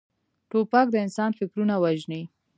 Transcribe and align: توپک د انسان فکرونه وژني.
توپک 0.51 0.87
د 0.91 0.95
انسان 1.05 1.31
فکرونه 1.39 1.75
وژني. 1.83 2.21